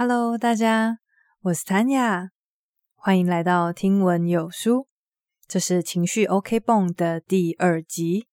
[0.00, 0.98] Hello，大家，
[1.40, 2.28] 我是 Tanya，
[2.94, 4.86] 欢迎来到听闻有书。
[5.48, 8.28] 这是情绪 OK 绷的第二集。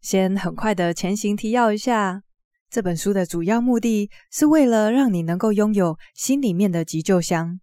[0.00, 2.22] 先很快的前行提要一下，
[2.70, 7.60] 这本书的主要目的是为了让你能够拥有心里面的急救箱，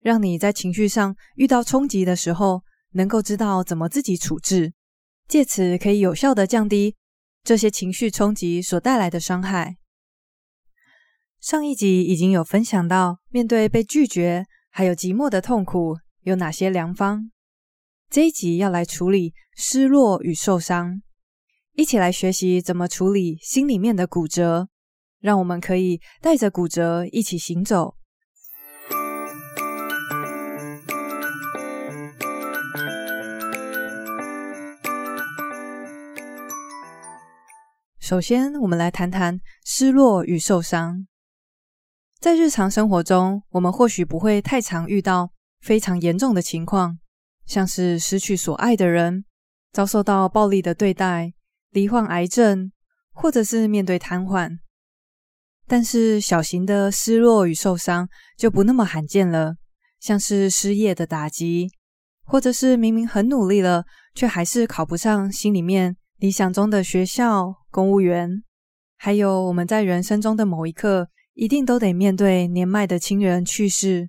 [0.00, 2.64] 让你在情绪上遇到冲击的时候，
[2.94, 4.72] 能够知道怎么自己处置，
[5.28, 6.96] 借此可以有效地降低
[7.44, 9.76] 这些情绪冲击所带来的伤害。
[11.40, 17.30] 上一集已经有分享到，面对被拒绝还有寂寞的痛苦有哪些良方。
[18.10, 21.02] 这一集要来处理失落与受伤，
[21.72, 24.68] 一起来学习怎么处理心里面的骨折，
[25.20, 27.96] 让我们可以带着骨折一起行走。
[38.14, 41.04] 首先，我们来谈谈失落与受伤。
[42.20, 46.96] 在日常生活中，我们或许不会太常遇到非常严重的情况，
[47.44, 49.24] 像是失去所爱的人、
[49.72, 51.32] 遭受到暴力的对待、
[51.70, 52.70] 罹患癌症，
[53.10, 54.58] 或者是面对瘫痪。
[55.66, 59.56] 但是，小型的失落与受伤就不那么罕见了，
[59.98, 61.68] 像是失业的打击，
[62.22, 63.84] 或者是明明很努力了，
[64.14, 67.63] 却还是考不上心里面理想中的学校。
[67.74, 68.44] 公务员，
[68.98, 74.08] 还有我们在人生中的某一刻，一定都得面对年迈的亲人去世，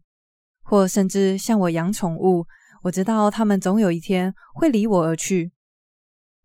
[0.62, 2.46] 或甚至像我养宠物，
[2.84, 5.52] 我知道他们总有一天会离我而去。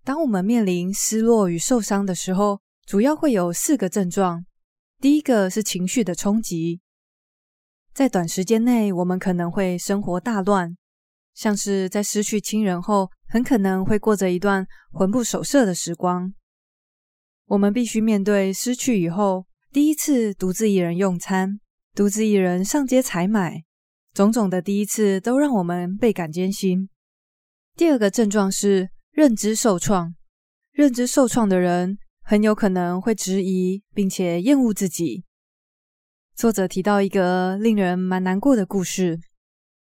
[0.02, 4.46] 当我们面临失落与受伤的时候，主要会有四个症状。
[4.98, 6.80] 第一个是情绪的冲击，
[7.92, 10.74] 在短时间内，我们可能会生活大乱，
[11.34, 16.32] 像是在失去亲人后，很可能会过着一段魂不守舍的时光。
[17.50, 21.58] 我们必须面对失去以后，第一次独自一人用餐，
[21.96, 23.64] 独自一人上街采买，
[24.14, 26.88] 种种的第一次都让我们倍感艰辛。
[27.74, 30.14] 第二个症状是认知受创，
[30.70, 35.24] 认知受创的人很有可能会质疑并且厌恶自己。
[36.36, 39.18] 作者提到一个令人蛮难过的故事，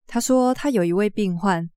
[0.06, 1.68] 他说他有一位病患，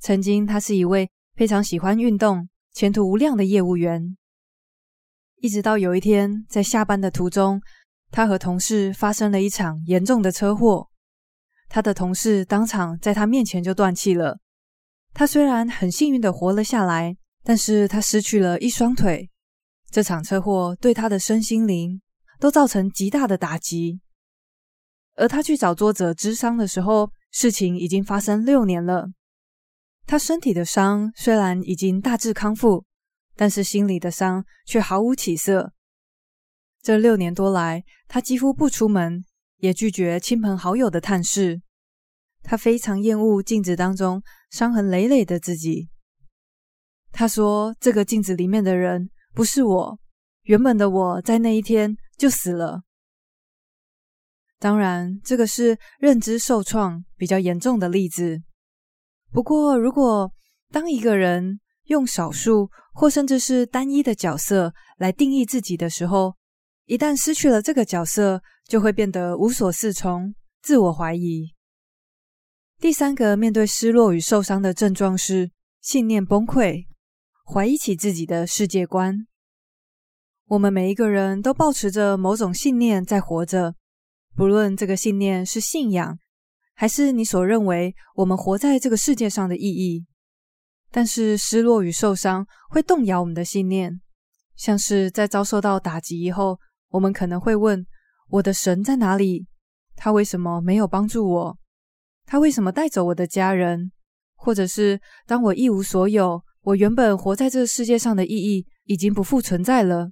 [0.00, 4.16] 曾经他是一位非常喜欢运动、前途无量的业务员。
[5.38, 7.60] 一直到有一天，在下班的途中，
[8.10, 10.88] 他和同事发生了一场严重的车祸。
[11.68, 14.38] 他的同事当场在他面前就断气了。
[15.12, 19.30] 他虽然很幸运的活了下来，但是他失去了一双腿。
[19.90, 22.00] 这场车祸对他的身心灵
[22.38, 24.00] 都造成极大的打击。
[25.16, 29.08] 而他去找作者咨商的时候，事情已经发生六年了。
[30.06, 32.84] 他身体的伤虽然已经大致康复。
[33.36, 35.72] 但是心里的伤却毫无起色。
[36.82, 39.24] 这六年多来，他几乎不出门，
[39.58, 41.60] 也拒绝亲朋好友的探视。
[42.42, 45.88] 他非常厌恶镜子当中伤痕累累的自己。
[47.10, 49.98] 他说：“这个镜子里面的人不是我，
[50.42, 52.82] 原本的我在那一天就死了。”
[54.60, 58.42] 当然，这个是认知受创比较严重的例子。
[59.32, 60.32] 不过，如果
[60.70, 66.34] 当一个人用少数或甚至是单一的角色来定义自己的时候，
[66.84, 71.52] 一旦失去了这个角色，就会变得无所适从、自我怀疑。
[72.78, 76.84] 第三个面对失落与受伤的症状是信念崩溃，
[77.44, 79.26] 怀疑起自己的世界观。
[80.48, 83.74] 我们每一个人都抱持着某种信念在活着，
[84.34, 86.18] 不论这个信念是信仰，
[86.74, 90.06] 还是你所认为我们活在这个世界上的意义。
[90.90, 94.00] 但是失落与受伤会动摇我们的信念，
[94.56, 96.58] 像是在遭受到打击以后，
[96.88, 97.86] 我们可能会问：
[98.28, 99.46] 我的神在哪里？
[99.94, 101.58] 他为什么没有帮助我？
[102.24, 103.92] 他为什么带走我的家人？
[104.34, 110.10] 或者是当我一无所有，我原本活在这个世界上的意义已经不复存在了。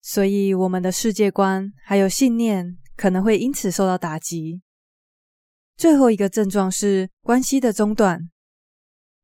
[0.00, 4.62] 所以我们的世界观还有信念可能会因此受到打击。
[5.76, 8.30] 最后一个症状是关系的中断。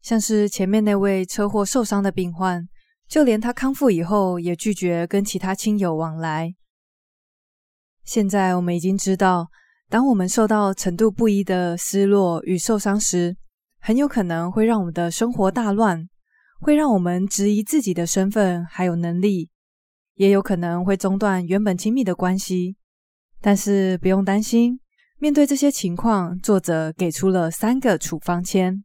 [0.04, 2.68] 像是前面那位车祸受伤的病患，
[3.08, 6.54] 就连他康复以后，也拒绝跟其他亲友往来。
[8.04, 9.48] 现在我们已经知道，
[9.88, 13.34] 当我们受到程度不一的失落与受伤时，
[13.80, 16.06] 很有可能会让我们的生活大乱，
[16.60, 19.48] 会让我们质疑自己的身份还有能力，
[20.16, 22.76] 也有可能会中断原本亲密的关系。
[23.40, 24.78] 但是不用担心，
[25.18, 28.84] 面对这些情况，作者给出了三个处方签。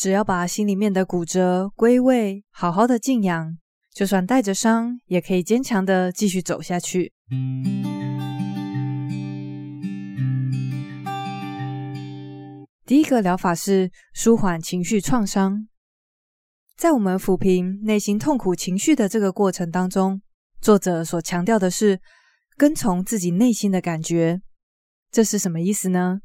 [0.00, 3.58] 只要把心里面的骨折归位，好好的静养，
[3.92, 7.12] 就算带着伤，也可以坚强的继续走下去。
[12.86, 15.68] 第一个疗法是舒缓情绪创伤。
[16.78, 20.22] 在我们抚平内心痛苦情绪的这个过程当中，
[20.62, 22.00] 作者所强调的是
[22.56, 24.40] 跟从自己内心的感觉。
[25.10, 26.20] 这是什么意思呢？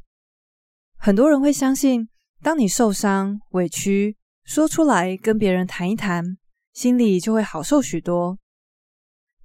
[0.98, 2.08] 很多人会相信，
[2.46, 6.24] 当你受伤、委屈，说出来跟别人谈一谈，
[6.74, 8.38] 心里就会好受许多。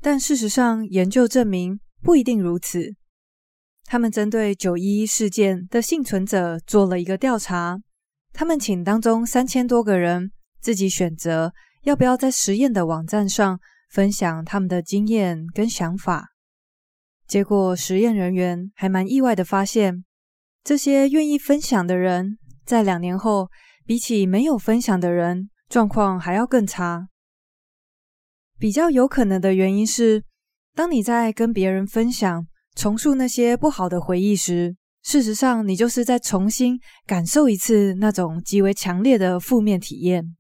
[0.03, 2.95] 但事实上，研究证明不一定如此。
[3.85, 7.81] 他们针对九一一事件的幸存者做了一个调查，
[8.35, 10.31] 他们请当中三千多个人
[10.61, 11.55] 自己选择
[11.85, 13.59] 要不要在实验的网站上
[13.89, 16.35] 分享他们的经验跟想法。
[17.27, 20.05] 结果，实验人员还蛮意外的发现，
[20.63, 22.37] 这些愿意分享的人
[22.71, 23.51] 在两年后，
[23.85, 27.09] 比起没有分享的人，状况还要更差。
[28.61, 30.23] 比较有可能的原因是，
[30.77, 32.47] 当你在跟别人分享，
[32.77, 40.37] 重述那些不好的回忆时，事实上你就是在重新感受一次那种极为强烈的负面体验。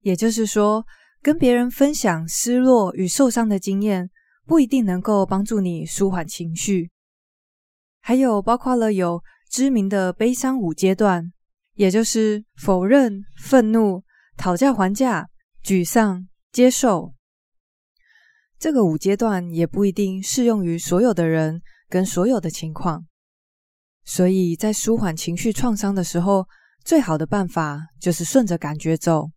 [0.00, 0.82] 也就是说，
[1.20, 4.08] 跟别人分享失落与受伤的经验，
[4.46, 6.90] 不一定能够帮助你舒缓情绪。
[8.00, 9.22] 还有包括了有
[9.52, 11.30] 知名的悲伤五阶段，
[11.74, 14.02] 也就是否认、愤怒、
[14.34, 15.28] 讨价还价、
[15.62, 17.12] 沮丧、接受。
[18.58, 21.60] 这个五阶段也不一定适用于所有的人
[21.90, 23.04] 跟所有的情况，
[24.06, 26.46] 所以在舒缓情绪创伤的时候，
[26.82, 29.32] 最好的办法就是顺着感觉走，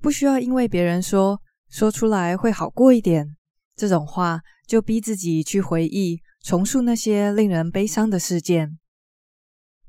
[0.00, 3.34] 不需要因为别人说说出来会好过一点
[3.74, 8.78] 这种话，就逼自己去回忆、重述那些令人悲伤的事件。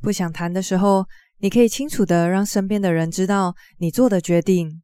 [0.01, 1.05] 不想谈的时候，
[1.39, 4.81] 你可以清楚地让身边的人知道你做的决定。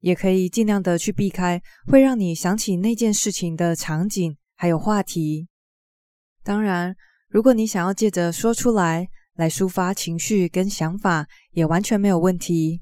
[0.00, 5.46] 也可以尽量的去避开会让你想起那件事情的场景，还有话题。
[6.42, 6.96] 当然，
[7.28, 12.80] 如果你想要借着说出来来抒发情绪跟想法，也完全没有问题。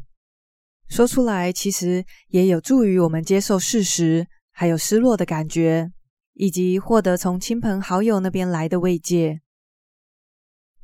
[0.89, 5.93] 说出来其实也有助于我们接受事实，还有失落的感觉，
[6.33, 9.43] 以及获得从亲朋好友那边来的慰藉。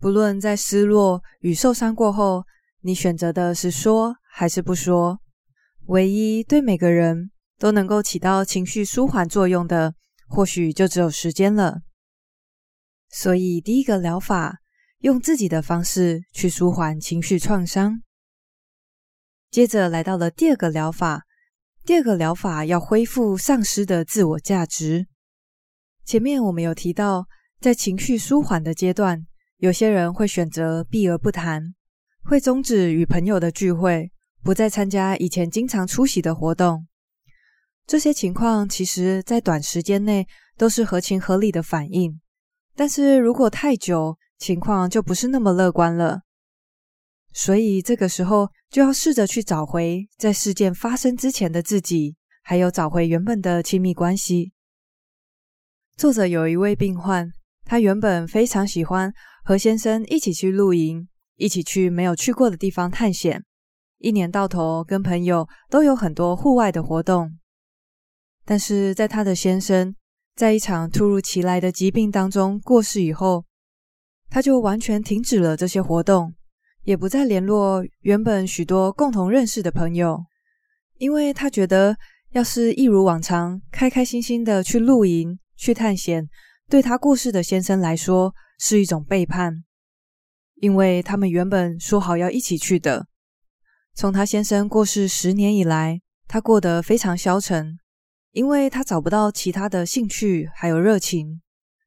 [0.07, 2.45] 不论在失落与受伤过后，
[2.83, 5.19] 你选择的是说还是不说。
[5.87, 9.97] 唯一对每个人都能够起到情绪舒缓作用的，
[10.29, 11.81] 或许就只有时间了。
[13.09, 14.59] 所以，第一个疗法，
[15.01, 18.01] 用自己的方式去舒缓情绪创伤。
[19.51, 21.25] 接着来到了第二个疗法，
[21.85, 25.09] 第二个疗法要恢复丧失的自我价值。
[26.05, 27.27] 前面我们有提到，
[27.61, 29.27] 在情绪舒缓的阶段，
[29.59, 31.75] 有些人会选择避而不谈，
[32.23, 34.11] 会终止与朋友的聚会。
[34.43, 36.87] 不再参加以前经常出席的活动，
[37.85, 40.25] 这些情况其实在短时间内
[40.57, 42.21] 都是合情合理的反应。
[42.77, 46.21] 但是如果太久，情况就不是那么乐观了。
[47.33, 52.15] 所以这个时候就要试着去找回在事件发生之前的自己，
[52.45, 54.53] 还有找回原本的亲密关系。
[55.97, 57.29] 作者有一位病患，
[57.65, 59.13] 他原本非常喜欢
[59.47, 61.07] 和先生一起去露营，
[61.37, 63.45] 一起去没有去过的地方探险。
[63.99, 67.39] 一年到头跟朋友都有很多户外的活动，
[68.45, 69.95] 但是在他的先生
[70.35, 73.45] 在一场突如其来的疾病当中过世以后，
[74.29, 76.35] 他就完全停止了这些活动，
[76.83, 80.25] 也不再联络原本许多共同认识的朋友，
[80.99, 81.97] 因为他觉得
[82.33, 86.29] 要是一如往常开开心心的去露营、去探险，
[86.69, 89.65] 对他过世的先生来说是一种背叛，
[90.57, 93.07] 因为他们原本说好要一起去的。
[93.95, 97.79] 从他先生过世十年以来，他过得非常消沉，
[98.33, 101.41] 因为他找不到其他的兴趣还有热情，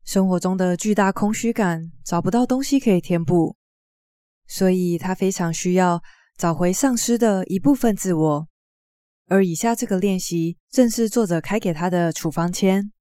[0.03, 3.55] 生活中的巨大空虚感，找不到东西可以填补，
[4.47, 6.01] 所以他非常需要
[6.38, 8.47] 找回丧失的一部分自我。
[9.27, 12.91] 而以下这个练习正是作者开给他的处方签，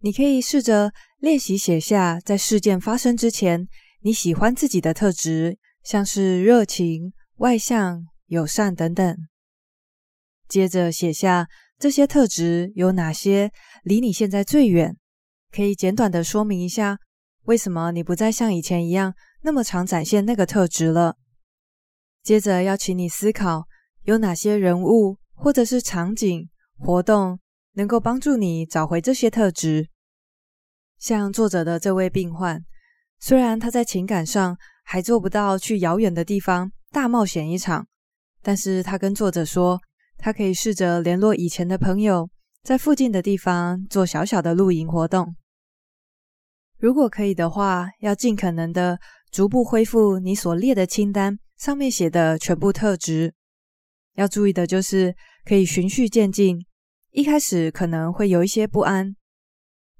[0.00, 3.68] 你可以试着练习写下在事件发生之前
[4.00, 7.12] 你喜欢自己的特质，像是热情。
[7.36, 9.16] 外向、友善等等。
[10.48, 11.48] 接着写下
[11.78, 13.50] 这些特质有哪些
[13.82, 14.96] 离你现在最远，
[15.50, 16.98] 可以简短的说明一下
[17.44, 21.16] 为什么你不再像以前一样那么常展现那个特质了。
[22.22, 23.64] 接着要请你思考
[24.02, 26.48] 有哪些人物或者是场景、
[26.78, 27.38] 活动
[27.74, 29.88] 能够帮助你找回这些特质。
[31.02, 32.64] 像作者的这位病患，
[33.18, 36.70] 虽然他在情感上还做不到去遥远的地方。
[36.92, 37.84] 大冒险一场，
[38.40, 39.80] 但是他跟作者说，
[40.16, 42.30] 他可以试着联络以前的朋友，
[42.62, 45.34] 在附近的地方做小小的露营活动。
[46.78, 49.00] 如果可以的话，要尽可能的
[49.32, 53.34] 逐步恢复你所列的清单上面写的全部特质。
[54.14, 56.64] 要注意的就是，可以循序渐进。
[57.10, 59.16] 一开始可能会有一些不安，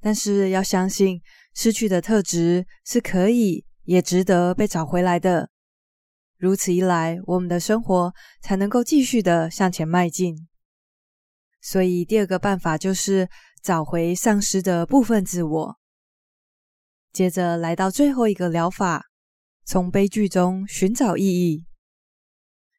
[0.02, 1.22] 但是要相信，
[1.54, 5.48] 失去的特质是可以也值得被找回来的。
[6.36, 10.48] 如此一来，我们的生活才能够继续的向前迈进。
[11.60, 13.28] 所以，第二个办法就是
[13.62, 15.78] 找回丧失的部分自我。
[17.12, 19.06] 接着来到最后一个疗法，
[19.64, 21.64] 从悲剧中寻找意义。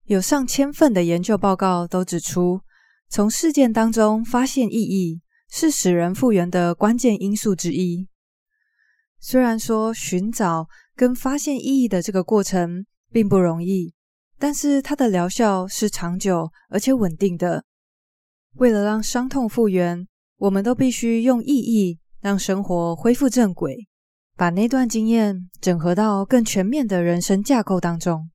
[0.03, 2.60] 有上千份的研究报告都指出，
[3.08, 5.22] 从事件当中发现意义
[5.55, 8.07] 是使人复原的关键因素之一。
[9.19, 13.93] 虽然说寻找跟发现意义的这个过程并不容易，
[14.39, 17.65] 但是它的疗效是长久而且稳定的。
[18.53, 20.07] 为了让伤痛复原，
[20.38, 23.88] 我们都必须用意义让生活恢复正轨，
[24.36, 28.31] 把那段经验整合到更全面的人生架构当中。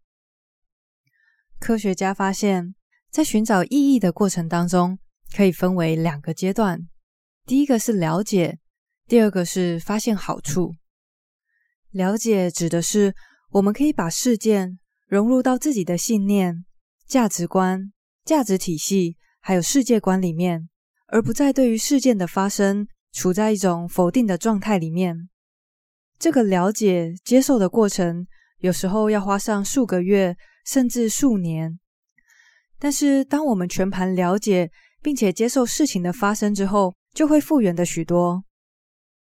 [1.59, 2.77] 科学家发现，
[3.11, 5.01] 在寻找意义的过程当中，
[5.37, 6.87] 可以分为两个阶段。
[7.49, 8.59] 第一个是了解，
[9.07, 10.75] 第二个是发现好处。
[11.93, 13.15] 了解指的是
[13.53, 16.67] 我们可以把事件融入到自己的信念、
[17.07, 17.91] 价值观、
[18.23, 20.69] 价值体系，还有世界观里面，
[21.07, 25.31] 而不再对于事件的发生处在一种否定的状态里面。
[26.19, 28.27] 这个了解、接受的过程，
[28.59, 30.37] 有时候要花上数个月。
[30.67, 31.81] 甚至数年，
[32.79, 38.45] 但是当我们全盘了解并且接受事情的发生之后，就会复原的许多。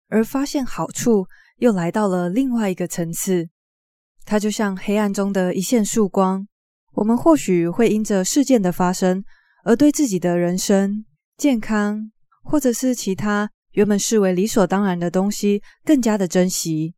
[0.07, 3.49] 而发现好处又来到了另外一个层次，
[4.23, 6.47] 它就像黑暗中的一线曙光。
[6.93, 9.21] 我们或许会因着事件的发生，
[9.65, 11.03] 而对自己的人生、
[11.35, 12.09] 健康，
[12.41, 16.95] 或者是其他原本视为理所当然的东西，更加的珍惜。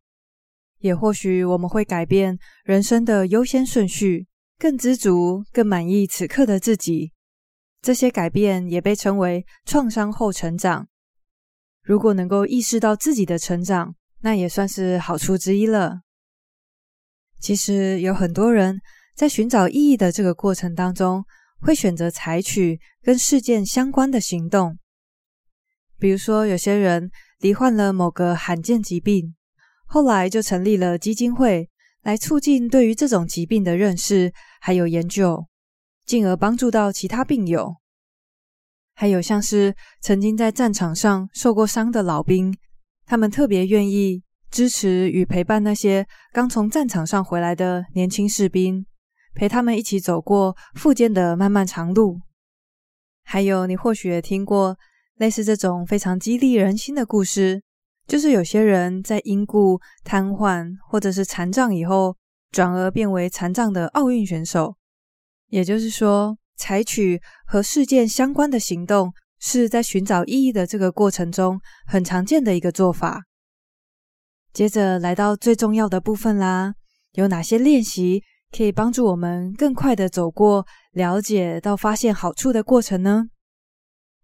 [0.78, 7.10] 也或许我们会改变人生的优先顺序，更知足、更满意此刻的自己。
[7.86, 10.88] 这些改变也被称为创伤后成长。
[11.84, 16.00] 如果能够意识到自己的成长，那也算是好处之一了。
[17.38, 18.80] 其实有很多人
[19.14, 21.24] 在寻找意义的这个过程当中，
[21.60, 24.76] 会选择采取跟事件相关的行动。
[25.96, 29.36] 比如说，有些人罹患了某个罕见疾病。
[29.84, 31.70] 后来就成立了基金会，
[32.02, 35.46] 来促进对于这种疾病的认识还有研究，
[36.06, 37.76] 进而帮助到其他病友。
[38.94, 42.56] 还有像是曾经在战场上受过伤的老兵，
[43.04, 48.86] 他们特别愿意支持与陪伴那些刚从战场上回来的年轻士兵，
[49.34, 52.20] 陪他们一起走过复健的漫漫长路。
[53.24, 54.78] 还有你或许也听过
[55.16, 57.62] 类似这种非常激励人心的故事。
[58.06, 62.16] 就是有些人在因故瘫痪或者是残障以后，
[62.52, 64.76] 转而变为残障的奥运选手。
[65.48, 73.22] 也就是说，采取和事件相关的行动，是在寻找意义的这个过程中很常见的一个做法。
[74.52, 76.74] 接着来到最重要的部分啦，
[77.12, 78.22] 有哪些练习
[78.56, 83.26] 可以帮助我们更快的走过了解到发现好处的过程呢？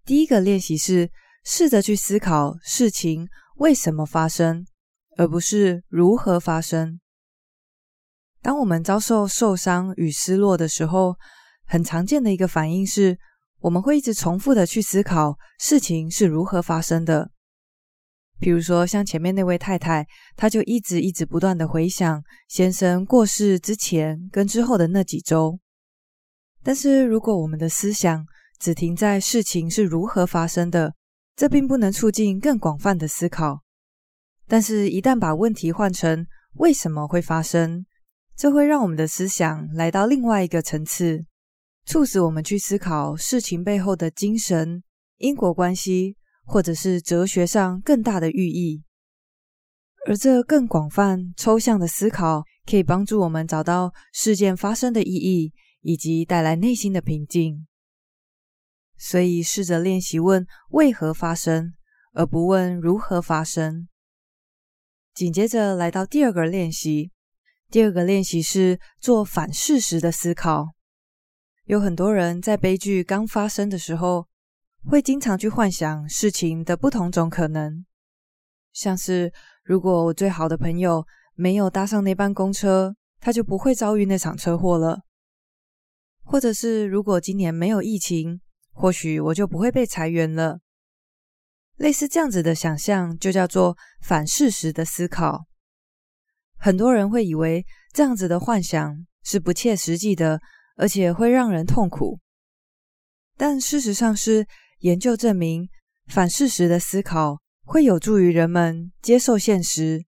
[0.05, 1.11] 第一个练习是
[1.45, 3.29] 试着去思考事情。
[3.57, 4.65] 为什么发生，
[5.19, 6.99] 而不是如何发生？
[8.43, 11.15] 当我们遭受受伤与失落的时候，
[11.65, 13.17] 很常见的一个反应是，
[13.61, 17.31] 我们会一直重复的去思考事情是如何发生的。
[18.41, 25.61] 比如说，像前面那位太太，她就一直一直不断的回想先生过世之前跟之后的那几周。
[26.65, 28.27] 但是如果我们的思想
[28.59, 30.93] 只停在事情是如何发生的，
[31.37, 33.63] 这并不能促进更广泛的思考，
[34.49, 37.87] 但是，一旦把问题换成为什么会发生，
[38.37, 41.25] 这会让我们的思想来到另外一个层次，
[41.85, 44.83] 促使我们去思考事情背后的精神、
[45.19, 48.83] 因果关系，或者是哲学上更大的寓意。
[50.09, 57.69] 而这更广泛、抽象的思考，可以帮助我们找到事件发生的意义，以及带来内心的平静。
[58.99, 61.75] 所以，试着练习问为何发生，
[62.15, 63.87] 而不问如何发生。
[65.15, 67.12] 紧接着来到第二个练习，
[67.73, 70.69] 第二个练习是做反事实的思考。
[71.65, 74.29] 有很多人在悲剧刚发生的时候，
[74.85, 77.87] 会经常去幻想事情的不同种可能，
[78.75, 79.33] 像是
[79.65, 85.01] 如果我最好的朋友没有搭上那班公车，他就不会遭遇那场车祸了。
[86.25, 88.43] 或者是如果今年没有疫情，
[88.75, 90.59] 或许我就不会被裁员了。
[91.77, 95.47] 类似这样子的想象，就叫做反事实的思考。
[96.65, 100.41] 很多人会以为这样子的幻想是不切实际的，
[100.77, 102.21] 而且会让人痛苦。
[103.37, 104.47] 但事实上是，
[104.79, 105.69] 研究证明，
[106.07, 110.05] 反事实的思考会有助于人们接受现实，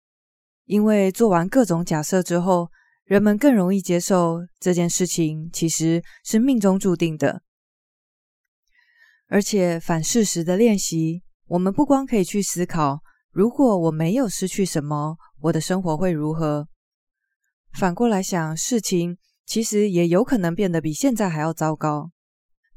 [0.66, 2.72] 因为做完各种假设之后，
[3.04, 7.44] 人们更容易接受这件事情其实是命中注定的。
[9.28, 13.02] 而且，反事实的练习，我们不光可以去思考，
[13.32, 16.68] 如果我没有失去什么，我的生活会如何？
[17.74, 22.12] 反过来想，事情其实也有可能变得比现在还要糟糕。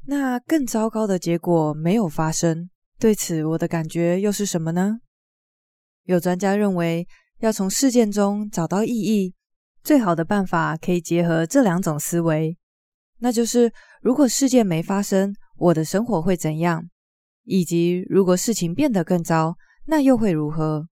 [0.05, 4.99] 那更糟糕的结果没有发生，对此我的感觉又是什么呢？
[6.03, 7.07] 有专家认为，
[7.39, 9.33] 要从事件中找到意义，
[9.83, 12.57] 最好的办法可以结合这两种思维，
[13.19, 16.89] 那就是如果事件没发生，我的生活会怎样？
[17.45, 19.55] 以及如果事情变得更糟，
[19.85, 20.87] 那又会如何？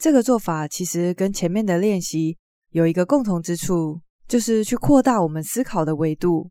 [0.00, 2.38] 这个做法其实跟前面的练习
[2.70, 6.50] 有一个共同之处，就是去扩大我们思考的维度。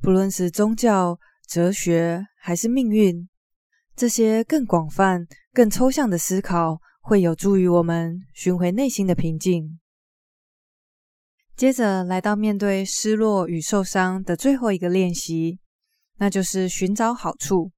[0.00, 3.28] 不论是宗教、哲学还是命运，
[3.94, 9.78] 这些更广泛、更抽象的思考，会有助于我们寻回内心的平静。
[11.54, 15.58] 接着来到面对失落与受伤的最后一个练习，
[16.16, 17.70] 那就是寻找好处。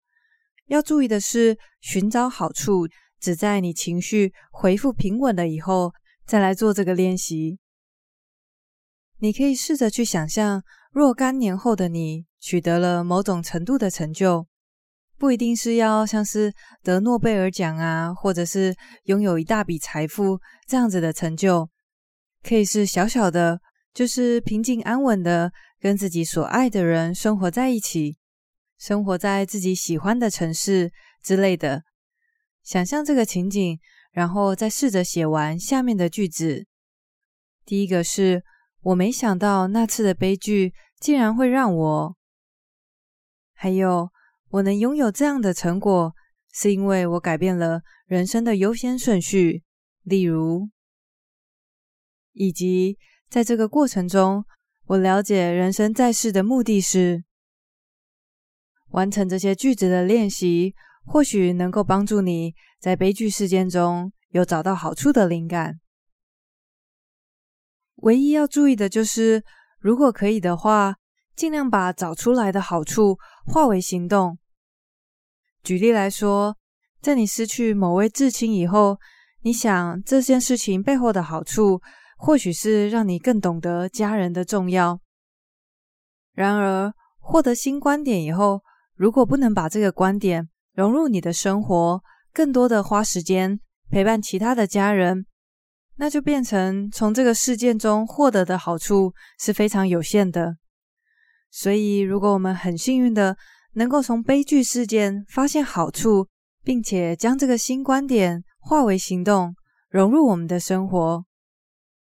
[0.66, 2.86] 要注意的是，寻找好处。
[3.20, 5.92] 只在你情绪恢复平稳了以后，
[6.24, 7.58] 再来做这个练习。
[9.18, 14.46] 你可以试着去想象，若干年后的你取得了某种程度的成就，
[15.16, 16.52] 不一定是要像是
[16.84, 21.68] 得诺贝尔奖啊，或者是拥有一大笔财富这样子的成就，
[22.44, 23.60] 可以是小小的，
[23.92, 28.16] 就是平静安稳的跟自己所爱的人生活在一起，
[28.78, 30.92] 生活在自己喜欢的城市
[31.24, 31.82] 之类的。
[32.68, 33.80] 想象这个情景，
[34.12, 36.66] 然后再试着写完下面的句子。
[37.64, 38.44] 第一个是
[38.82, 42.16] 我没想到那次的悲剧竟然会让我，
[43.54, 44.10] 还有
[44.50, 46.12] 我能拥有这样的成果，
[46.52, 49.62] 是因为我改变了人生的优先顺序。
[50.02, 50.68] 例如，
[52.34, 52.98] 以及
[53.30, 54.44] 在这个过程中，
[54.88, 57.24] 我了解人生在世的目的是
[58.90, 60.74] 完成这些句子的练习。
[61.08, 65.80] 或许能够帮助你在悲剧事件中有找到好处的灵感。
[67.96, 69.42] 唯一要注意的就是，
[69.80, 70.96] 如果可以的话，
[71.34, 73.16] 尽量把找出来的好处
[73.46, 74.38] 化为行动。
[75.64, 76.56] 举例来说，
[77.00, 78.98] 在你失去某位至亲以后，
[79.40, 81.80] 你想这件事情背后的好处，
[82.18, 85.00] 或许是让你更懂得家人的重要。
[86.32, 88.62] 然而，获得新观点以后，
[88.94, 92.00] 如果不能把这个观点，融入你的生活，
[92.32, 93.58] 更多的花时间
[93.90, 95.26] 陪伴其他的家人，
[95.96, 100.54] 那就变成从这个事件中获得的好处是非常有限的。
[101.50, 103.36] 所以，如果我们很幸运的
[103.72, 106.28] 能够从悲剧事件发现好处，
[106.62, 109.56] 并且将这个新观点化为行动，
[109.90, 111.24] 融入我们的生活，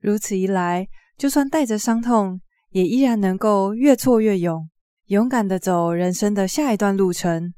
[0.02, 0.86] 如此一来，
[1.16, 2.38] 就算带着伤痛，
[2.72, 4.68] 也依然能够越挫越勇，
[5.06, 7.54] 勇敢的走人生的下一段路程。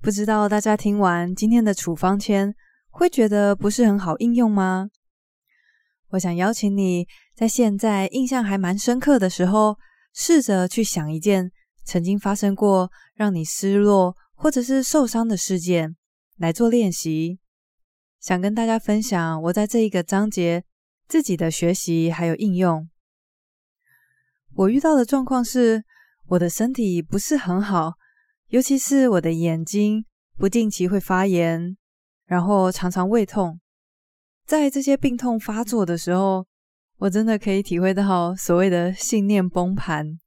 [0.00, 2.54] 不知道大家听完今天的处方签，
[2.90, 4.88] 会觉得不是很好应用吗？
[6.10, 9.76] 我想邀请你在现在印象还蛮深刻的时候，
[10.14, 11.50] 试着去想一件
[11.84, 15.96] 曾经发生过让你失落或者是受伤的事件，
[16.36, 17.40] 来做练习。
[18.20, 20.64] 想跟大家分享我在这一个章节
[21.08, 22.88] 自己的学习还有应用。
[24.54, 25.84] 我遇到的状况是，
[26.28, 27.94] 我的身体不是很好。
[28.56, 30.06] 尤其是我的眼睛
[30.38, 31.76] 不定期会发炎，
[32.24, 33.60] 然后常常胃痛。
[34.46, 36.46] 在这些病痛发作的时候，
[36.96, 40.18] 我真的可以体会到所谓的信念崩盘，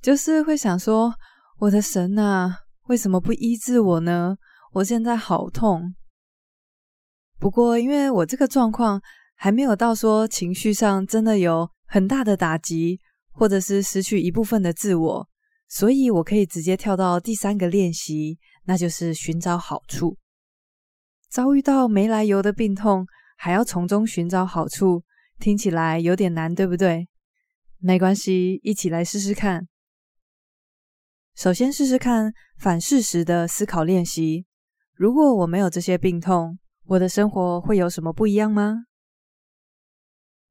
[0.00, 1.12] 就是会想说：
[1.58, 4.36] 我的神啊，为什么不医治我呢？
[4.74, 5.96] 我现在好痛。
[7.40, 9.02] 不过，因为我这个状况
[9.34, 13.00] 还没有到说情绪上真的有很大的打击，
[13.32, 15.28] 或者是失去一部分的自我。
[15.68, 20.16] 所以，我可以直接跳到第三个练习，那就是寻找好处。
[21.28, 25.02] 遭遇到没来由的病痛，还要从中寻找好处，
[25.38, 27.08] 听起来有点难，对不对？
[27.78, 29.68] 没关系，一起来试试看。
[31.34, 34.46] 首先试试看反事实的思考练习。
[34.94, 38.84] 如果我没有这些病痛，我的生活会有什么不一样吗？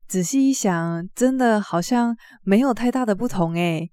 [0.07, 3.89] 仔细一想，真的好像没有太大的不同诶。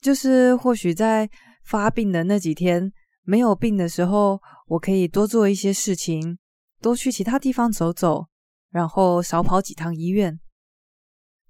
[0.00, 1.28] 就是或许在
[1.64, 6.38] 发病的那几天，没有病的时候，我可以多做一些事情，
[6.80, 8.26] 多去其他地方走走，
[8.70, 10.38] 然后少跑几趟医院。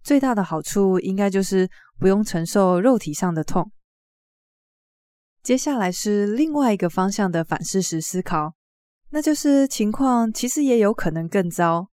[0.03, 3.71] 最大的好处应该就是不用承受肉体上的痛。
[5.43, 8.55] 接下来是另外一个方向的反事实思考，
[9.11, 11.89] 那就是情况其实也有可能更糟。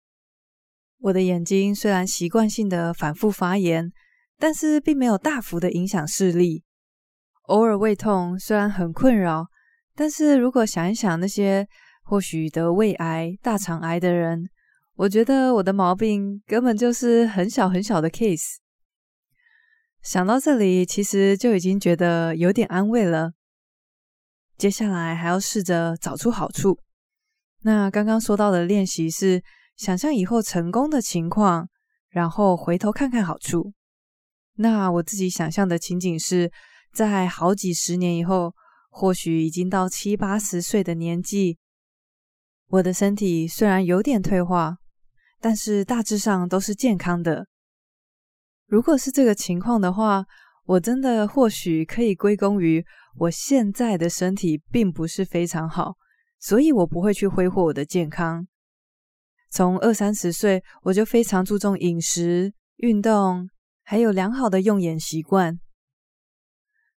[0.98, 3.92] 我的眼睛虽然习惯性的反复发炎，
[4.44, 6.62] 但是并没有大幅的影响视力。
[7.44, 9.46] 偶尔胃痛虽然很困扰，
[9.94, 11.66] 但是如果想一想那些
[12.02, 14.46] 或许得胃癌、大肠癌的人，
[14.96, 18.56] 我觉得我的毛病根本就是很小很小的 case。
[20.02, 23.32] 想到这里，其实就已经觉得有点安慰了。
[24.58, 26.78] 接下来还要试着找出好处。
[27.62, 29.42] 那刚刚说到的练习是
[29.74, 31.66] 想象以后成功的情况，
[32.10, 33.72] 然后回头看看好处。
[34.56, 36.50] 那我自己想象的情景是
[36.92, 38.54] 在好几十年以后，
[38.88, 41.58] 或许已经到七八十岁的年纪，
[42.68, 44.76] 我的身体虽然有点退化，
[45.40, 47.46] 但是大致上都是健康的。
[48.66, 50.24] 如果是这个情况的话，
[50.66, 52.84] 我真的或许可以归功于
[53.18, 55.94] 我现在的身体并不是非常好，
[56.38, 58.46] 所以我不会去挥霍我的健康。
[59.50, 63.48] 从二三十岁，我就非常注重饮食、运动，
[63.84, 65.60] 还有良好的用眼习惯。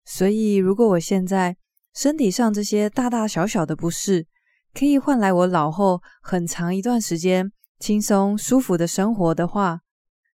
[0.04, 1.56] 所以，如果我现在
[1.94, 4.26] 身体上这些大大小小的不适，
[4.72, 9.80] 可以换来我老后很长一段时间轻松舒服的生活的话，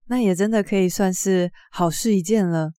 [0.06, 2.72] 那也真的可以算是好事一件了。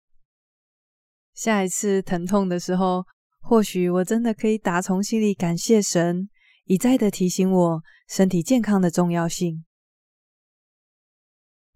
[1.33, 3.05] 下一次疼痛的时候，
[3.41, 6.29] 或许我真的可以打从心里感谢神，
[6.65, 9.65] 一再的提醒我身体健康的重要性。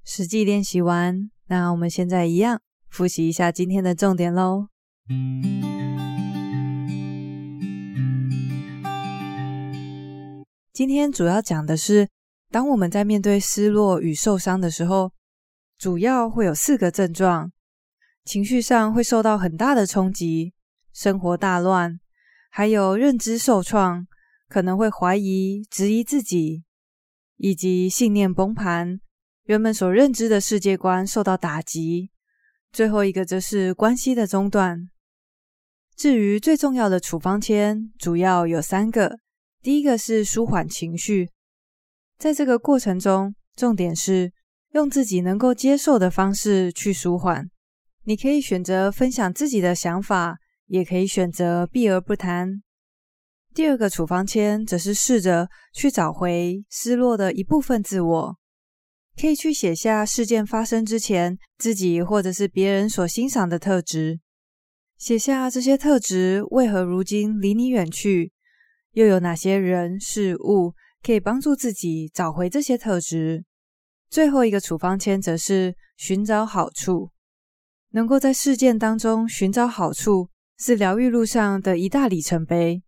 [0.04, 4.68] 实际练习完，那我们现在一样复习一下今天的重点喽。
[10.72, 12.08] 今天主要讲的是，
[12.50, 15.12] 当我们在面对失落与受伤的时候，
[15.78, 17.52] 主要会有四个症状。
[18.24, 20.54] 情绪上会受到很大的冲击，
[20.94, 22.00] 生活大乱，
[22.50, 24.06] 还有认知受创，
[24.48, 26.64] 可能会怀疑、质疑自己，
[27.36, 28.98] 以及信念崩盘，
[29.44, 32.10] 原本所认知的世界观受到打击。
[32.72, 34.88] 最后一个则是关系的中断。
[35.96, 39.18] 至于最重要的处方签，主要有三个。
[39.62, 41.30] 第一个是舒缓情绪，
[42.18, 44.32] 在这个过程中，重点是
[44.72, 47.48] 用自己能够接受的方式去舒缓。
[48.02, 52.62] 你可以选择分享自己的想法，也可以选择避而不谈。
[53.54, 58.36] 第二个处方签则是试着去找回失落的一部分自我，
[59.20, 64.20] 可以去写下事件发生之前自己或者是别人所欣赏的特质，
[64.98, 68.32] 写下这些特质为何如今离你远去，
[68.92, 73.44] 又有哪些人事物可以帮助自己找回这些特质。
[74.10, 77.10] 最后一个处方签则是寻找好处。
[77.90, 82.82] 能够在事件当中寻找好处，是疗愈路上的一大里程碑。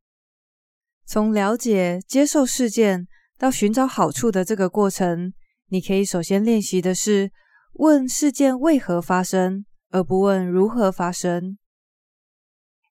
[1.07, 3.07] 从了解、接受事件
[3.39, 5.33] 到寻找好处的这个过程，
[5.68, 7.31] 你可以首先练习的是
[7.74, 11.59] 问事件为何发生，而不问如何发生，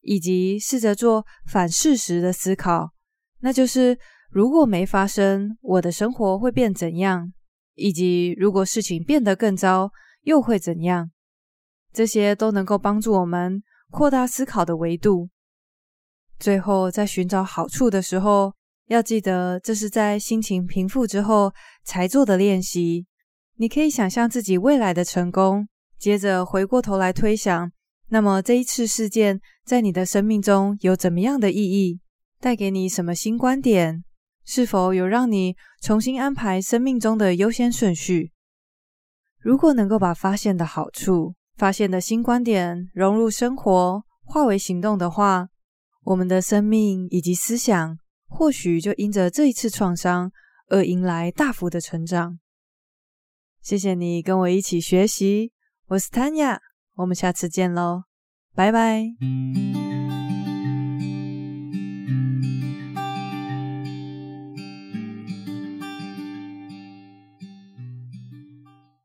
[0.02, 2.92] 以及试着做反事实的思考，
[3.40, 3.98] 那就是
[4.30, 7.32] 如果没发生，我的生活会变怎样？
[7.76, 11.12] 以及如果事情变得更糟，又会怎样？
[11.94, 15.30] 这些都能够帮助我们扩大思考的维度。
[16.38, 18.54] 最后，在寻找好处的时候，
[18.88, 23.06] 要记得这是在心情平复之后才做的练习。
[23.58, 25.68] 你可以想象自己未来的成功，
[25.98, 27.72] 接着回过头来推想，
[28.10, 32.00] 那么这一次事件在你的生命中有怎么样的意义，
[32.40, 34.04] 带给你什么新观点？
[34.46, 38.32] 是否有让你重新安排生命中的优先顺序？
[39.40, 45.48] 如果能够把发现的好处，发现的新观点融入生活，化为行动的话，
[46.04, 50.32] 我们的生命以及思想，或许就因着这一次创伤
[50.68, 52.40] 而迎来大幅的成长。
[53.62, 55.52] 谢谢你跟我一起学习，
[55.88, 56.60] 我是 Tanya，
[56.96, 58.04] 我们下次见喽，
[58.54, 59.06] 拜拜。